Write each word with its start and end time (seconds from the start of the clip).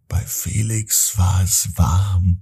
Bei 0.08 0.22
Felix 0.22 1.18
war 1.18 1.44
es 1.44 1.70
warm. 1.76 2.42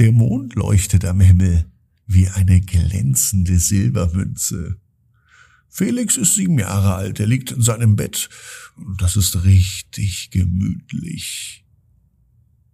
Der 0.00 0.10
Mond 0.10 0.56
leuchtet 0.56 1.04
am 1.04 1.20
Himmel 1.20 1.70
wie 2.06 2.28
eine 2.28 2.60
glänzende 2.60 3.60
Silbermünze. 3.60 4.80
Felix 5.76 6.16
ist 6.16 6.36
sieben 6.36 6.58
Jahre 6.58 6.94
alt, 6.94 7.20
er 7.20 7.26
liegt 7.26 7.50
in 7.50 7.60
seinem 7.60 7.96
Bett. 7.96 8.30
Das 8.96 9.14
ist 9.14 9.44
richtig 9.44 10.30
gemütlich. 10.30 11.66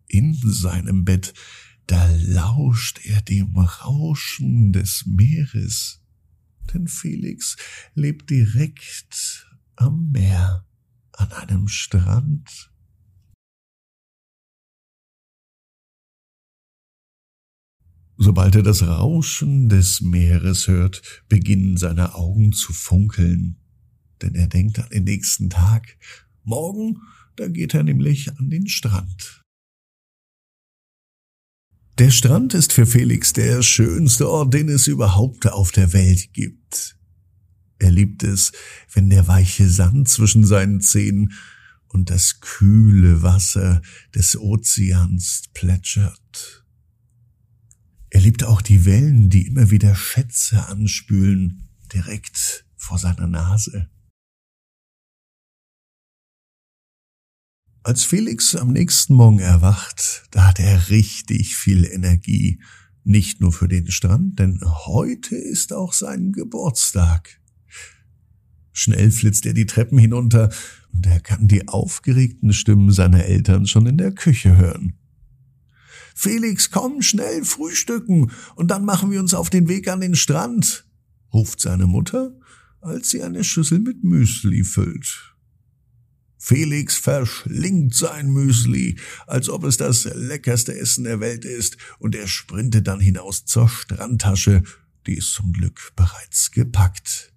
In 0.07 0.39
seinem 0.41 1.05
Bett, 1.05 1.35
da 1.89 2.09
lauscht 2.15 3.05
er 3.05 3.21
dem 3.21 3.57
Rauschen 3.57 4.73
des 4.73 5.05
Meeres. 5.05 6.01
Denn 6.73 6.87
Felix 6.87 7.57
lebt 7.95 8.31
direkt 8.31 9.49
am 9.75 10.13
Meer, 10.13 10.65
an 11.11 11.33
einem 11.33 11.67
Strand. 11.67 12.72
Sobald 18.25 18.55
er 18.55 18.63
das 18.63 18.85
Rauschen 18.85 19.69
des 19.69 20.01
Meeres 20.01 20.69
hört, 20.69 21.03
beginnen 21.29 21.77
seine 21.77 22.15
Augen 22.15 22.53
zu 22.53 22.73
funkeln. 22.73 23.57
Denn 24.23 24.37
er 24.37 24.47
denkt 24.47 24.79
an 24.79 24.89
den 24.91 25.03
nächsten 25.03 25.51
Tag. 25.51 25.99
Morgen, 26.45 26.99
da 27.35 27.49
geht 27.49 27.75
er 27.75 27.83
nämlich 27.83 28.31
an 28.39 28.49
den 28.49 28.69
Strand. 28.69 29.43
Der 31.99 32.13
Strand 32.13 32.55
ist 32.55 32.73
für 32.73 32.87
Felix 32.87 33.33
der 33.33 33.61
schönste 33.61 34.31
Ort, 34.31 34.55
den 34.55 34.69
es 34.69 34.87
überhaupt 34.87 35.49
auf 35.49 35.73
der 35.73 35.93
Welt 35.93 36.33
gibt. 36.33 36.97
Er 37.81 37.91
liebt 37.91 38.23
es, 38.23 38.53
wenn 38.93 39.11
der 39.11 39.27
weiche 39.27 39.69
Sand 39.69 40.09
zwischen 40.09 40.47
seinen 40.47 40.81
Zehen 40.81 41.33
und 41.89 42.09
das 42.09 42.39
kühle 42.39 43.23
Wasser 43.23 43.83
des 44.15 44.37
Ozeans 44.39 45.43
plätschert. 45.55 46.62
Er 48.23 48.27
liebt 48.27 48.45
auch 48.45 48.63
die 48.63 48.85
Wellen, 48.85 49.31
die 49.31 49.49
immer 49.49 49.73
wieder 49.73 49.97
Schätze 49.97 50.69
anspülen, 50.69 51.69
direkt 51.93 52.65
vor 52.77 52.97
seiner 52.97 53.27
Nase. 53.27 53.91
Als 57.83 58.05
Felix 58.05 58.55
am 58.55 58.73
nächsten 58.73 59.15
Morgen 59.15 59.41
erwacht, 59.41 60.29
da 60.31 60.47
hat 60.47 60.61
er 60.61 60.89
richtig 60.89 61.57
viel 61.57 61.85
Energie. 61.85 62.63
Nicht 63.03 63.41
nur 63.41 63.53
für 63.53 63.67
den 63.67 63.91
Strand, 63.91 64.39
denn 64.39 64.61
heute 64.63 65.35
ist 65.35 65.73
auch 65.73 65.93
sein 65.93 66.31
Geburtstag. 66.31 67.41
Schnell 68.71 69.11
flitzt 69.11 69.47
er 69.47 69.53
die 69.53 69.67
Treppen 69.67 69.99
hinunter 69.99 70.53
und 70.93 71.05
er 71.09 71.19
kann 71.19 71.49
die 71.49 71.67
aufgeregten 71.67 72.53
Stimmen 72.53 72.93
seiner 72.93 73.25
Eltern 73.25 73.67
schon 73.67 73.87
in 73.87 73.99
der 73.99 74.13
Küche 74.13 74.57
hören. 74.57 75.02
Felix, 76.15 76.71
komm 76.71 77.03
schnell 77.03 77.45
frühstücken 77.45 78.31
und 78.55 78.71
dann 78.71 78.85
machen 78.85 79.11
wir 79.11 79.21
uns 79.21 79.35
auf 79.35 79.51
den 79.51 79.69
Weg 79.69 79.89
an 79.89 80.01
den 80.01 80.15
Strand, 80.15 80.87
ruft 81.33 81.61
seine 81.61 81.87
Mutter, 81.87 82.39
als 82.81 83.11
sie 83.11 83.23
eine 83.23 83.45
Schüssel 83.45 83.79
mit 83.79 84.05
Müsli 84.05 84.65
füllt. 84.65 85.33
Felix 86.39 86.97
verschlingt 86.97 87.95
sein 87.95 88.29
Müsli, 88.31 88.99
als 89.29 89.49
ob 89.49 89.63
es 89.63 89.77
das 89.77 90.05
leckerste 90.13 90.77
Essen 90.77 91.05
der 91.05 91.21
Welt 91.21 91.45
ist, 91.45 91.77
und 92.01 92.17
er 92.17 92.27
sprintet 92.27 92.89
dann 92.89 92.99
hinaus 92.99 93.45
zur 93.45 93.69
Strandtasche, 93.69 94.65
die 95.07 95.19
ist 95.19 95.33
zum 95.33 95.53
Glück 95.53 95.93
bereits 95.95 96.51
gepackt. 96.51 97.33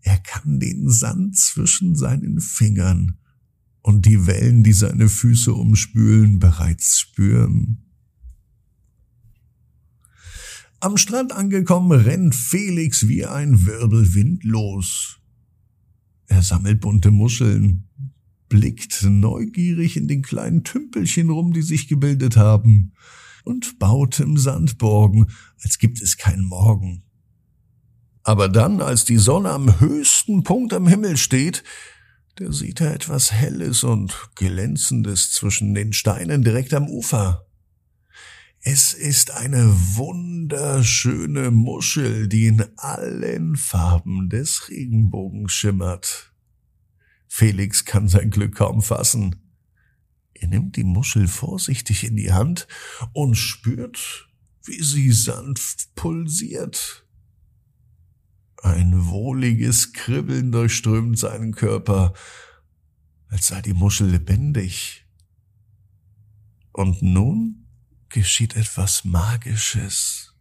Er 0.00 0.18
kann 0.18 0.58
den 0.58 0.88
Sand 0.88 1.36
zwischen 1.36 1.96
seinen 1.96 2.40
Fingern 2.40 3.18
und 3.86 4.04
die 4.04 4.26
Wellen, 4.26 4.64
die 4.64 4.72
seine 4.72 5.08
Füße 5.08 5.54
umspülen, 5.54 6.40
bereits 6.40 6.98
spüren. 6.98 7.84
Am 10.80 10.96
Strand 10.96 11.30
angekommen, 11.30 11.92
rennt 11.92 12.34
Felix 12.34 13.06
wie 13.06 13.24
ein 13.24 13.64
Wirbelwind 13.64 14.42
los. 14.42 15.20
Er 16.26 16.42
sammelt 16.42 16.80
bunte 16.80 17.12
Muscheln, 17.12 17.84
blickt 18.48 19.04
neugierig 19.04 19.96
in 19.96 20.08
den 20.08 20.22
kleinen 20.22 20.64
Tümpelchen 20.64 21.30
rum, 21.30 21.52
die 21.52 21.62
sich 21.62 21.86
gebildet 21.86 22.36
haben, 22.36 22.92
und 23.44 23.78
baut 23.78 24.18
im 24.18 24.36
Sandborgen, 24.36 25.30
als 25.62 25.78
gibt 25.78 26.02
es 26.02 26.16
keinen 26.16 26.44
Morgen. 26.44 27.04
Aber 28.24 28.48
dann, 28.48 28.82
als 28.82 29.04
die 29.04 29.18
Sonne 29.18 29.50
am 29.50 29.78
höchsten 29.78 30.42
Punkt 30.42 30.72
am 30.72 30.88
Himmel 30.88 31.16
steht, 31.16 31.62
der 32.38 32.52
sieht 32.52 32.80
er 32.80 32.94
etwas 32.94 33.32
Helles 33.32 33.82
und 33.82 34.30
Glänzendes 34.34 35.32
zwischen 35.32 35.74
den 35.74 35.92
Steinen 35.92 36.42
direkt 36.42 36.74
am 36.74 36.88
Ufer. 36.88 37.46
Es 38.60 38.92
ist 38.92 39.30
eine 39.30 39.72
wunderschöne 39.94 41.50
Muschel, 41.50 42.28
die 42.28 42.46
in 42.46 42.64
allen 42.76 43.56
Farben 43.56 44.28
des 44.28 44.68
Regenbogens 44.68 45.52
schimmert. 45.52 46.32
Felix 47.28 47.84
kann 47.84 48.08
sein 48.08 48.30
Glück 48.30 48.56
kaum 48.56 48.82
fassen. 48.82 49.36
Er 50.34 50.48
nimmt 50.48 50.76
die 50.76 50.84
Muschel 50.84 51.28
vorsichtig 51.28 52.04
in 52.04 52.16
die 52.16 52.32
Hand 52.32 52.66
und 53.12 53.36
spürt, 53.36 54.28
wie 54.64 54.82
sie 54.82 55.12
sanft 55.12 55.94
pulsiert. 55.94 57.05
Ein 58.66 59.06
wohliges 59.06 59.92
Kribbeln 59.92 60.50
durchströmt 60.50 61.16
seinen 61.16 61.54
Körper, 61.54 62.14
als 63.28 63.46
sei 63.46 63.62
die 63.62 63.74
Muschel 63.74 64.08
lebendig. 64.08 65.06
Und 66.72 67.00
nun 67.00 67.68
geschieht 68.08 68.56
etwas 68.56 69.04
Magisches. 69.04 70.34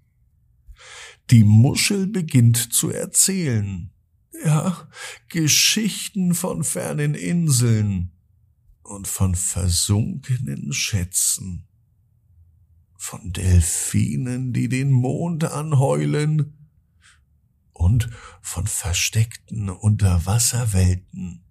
Die 1.30 1.44
Muschel 1.44 2.08
beginnt 2.08 2.58
zu 2.74 2.90
erzählen. 2.90 3.92
Ja, 4.44 4.90
Geschichten 5.30 6.34
von 6.34 6.64
fernen 6.64 7.14
Inseln 7.14 8.12
und 8.82 9.08
von 9.08 9.36
versunkenen 9.36 10.74
Schätzen, 10.74 11.68
von 12.98 13.34
Delfinen, 13.34 14.52
die 14.52 14.68
den 14.68 14.92
Mond 14.92 15.44
anheulen 15.44 16.65
und 17.86 18.10
von 18.42 18.66
versteckten 18.66 19.70
Unterwasserwelten. 19.70 21.44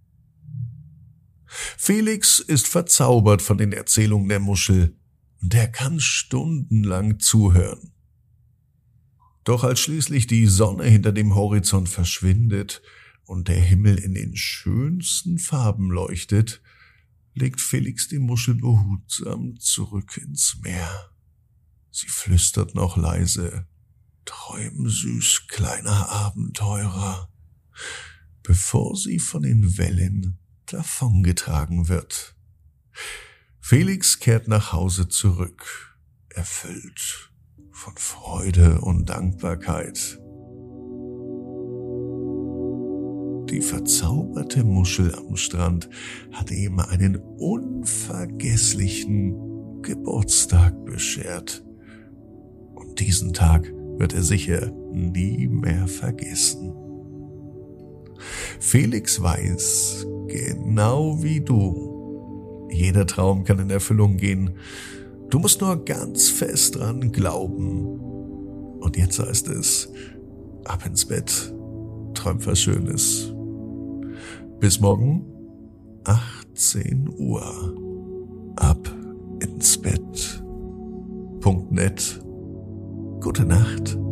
Felix 1.47 2.41
ist 2.41 2.67
verzaubert 2.67 3.41
von 3.41 3.57
den 3.57 3.73
Erzählungen 3.73 4.29
der 4.29 4.41
Muschel 4.41 4.97
und 5.41 5.55
er 5.55 5.69
kann 5.69 6.01
stundenlang 6.01 7.21
zuhören. 7.21 7.93
Doch 9.45 9.63
als 9.63 9.79
schließlich 9.79 10.27
die 10.27 10.47
Sonne 10.47 10.85
hinter 10.85 11.13
dem 11.13 11.37
Horizont 11.37 11.89
verschwindet 11.89 12.83
und 13.27 13.47
der 13.47 13.61
Himmel 13.61 13.99
in 13.99 14.15
den 14.15 14.35
schönsten 14.35 15.39
Farben 15.39 15.89
leuchtet, 15.89 16.61
legt 17.35 17.61
Felix 17.61 18.09
die 18.09 18.19
Muschel 18.19 18.57
behutsam 18.57 19.57
zurück 19.61 20.17
ins 20.17 20.59
Meer. 20.63 21.11
Sie 21.93 22.09
flüstert 22.09 22.75
noch 22.75 22.97
leise, 22.97 23.69
Träum 24.25 24.89
süß, 24.89 25.49
kleiner 25.49 26.09
Abenteurer, 26.11 27.29
bevor 28.43 28.97
sie 28.97 29.19
von 29.19 29.43
den 29.43 29.77
Wellen 29.79 30.39
davongetragen 30.67 31.89
wird. 31.89 32.37
Felix 33.61 34.19
kehrt 34.19 34.49
nach 34.49 34.73
Hause 34.73 35.09
zurück, 35.09 35.97
erfüllt 36.29 37.31
von 37.73 37.97
Freude 37.97 38.81
und 38.81 39.09
Dankbarkeit. 39.09 40.19
Die 43.51 43.61
verzauberte 43.61 44.65
Muschel 44.65 45.15
am 45.15 45.37
Strand 45.37 45.91
hatte 46.33 46.55
ihm 46.55 46.81
einen 46.81 47.17
unvergesslichen 47.17 49.83
Geburtstag 49.83 50.83
beschert. 50.85 51.65
Und 52.75 53.01
diesen 53.01 53.33
Tag 53.33 53.73
wird 53.99 54.15
er 54.15 54.23
sicher 54.23 54.73
nie 54.93 55.49
mehr 55.49 55.87
vergessen. 55.89 56.73
Felix 58.61 59.21
weiß, 59.21 60.07
genau 60.29 61.23
wie 61.23 61.41
du, 61.41 62.69
jeder 62.71 63.07
Traum 63.07 63.45
kann 63.45 63.59
in 63.59 63.71
Erfüllung 63.71 64.17
gehen. 64.17 64.51
Du 65.31 65.39
musst 65.39 65.61
nur 65.61 65.85
ganz 65.85 66.29
fest 66.29 66.77
dran 66.77 67.13
glauben. 67.13 68.01
Und 68.81 68.97
jetzt 68.97 69.19
heißt 69.19 69.49
es, 69.49 69.91
ab 70.65 70.85
ins 70.87 71.05
Bett, 71.05 71.55
träum 72.15 72.45
was 72.45 72.61
Schönes. 72.61 73.33
Bis 74.61 74.81
morgen, 74.81 75.25
18 76.05 77.09
Uhr. 77.19 77.45
Ab 78.57 78.89
ins 79.41 79.79
Bett. 79.79 80.43
Punkt 81.41 81.73
net. 81.73 82.24
Gute 83.25 83.47
Nacht. 83.47 84.04